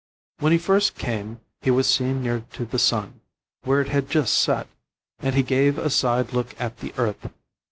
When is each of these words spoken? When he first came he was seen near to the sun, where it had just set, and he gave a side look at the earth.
When 0.39 0.51
he 0.51 0.57
first 0.57 0.95
came 0.95 1.41
he 1.61 1.69
was 1.69 1.85
seen 1.87 2.23
near 2.23 2.43
to 2.53 2.65
the 2.65 2.79
sun, 2.79 3.21
where 3.61 3.81
it 3.81 3.89
had 3.89 4.09
just 4.09 4.33
set, 4.33 4.65
and 5.19 5.35
he 5.35 5.43
gave 5.43 5.77
a 5.77 5.91
side 5.91 6.33
look 6.33 6.59
at 6.59 6.77
the 6.79 6.91
earth. 6.97 7.29